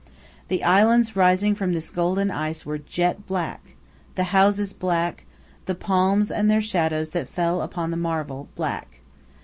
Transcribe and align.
The 0.47 0.63
islands 0.63 1.15
rising 1.15 1.53
from 1.53 1.73
this 1.73 1.91
golden 1.91 2.31
ice 2.31 2.65
were 2.65 2.79
jet 2.79 3.27
black, 3.27 3.75
the 4.15 4.23
houses 4.33 4.73
black, 4.73 5.27
the 5.67 5.75
palms 5.75 6.31
and 6.31 6.49
their 6.49 6.59
shadows 6.59 7.11
that 7.11 7.29
fell 7.29 7.61
upon 7.61 7.91
the 7.91 7.97
marvel 7.97 8.49
black. 8.55 9.01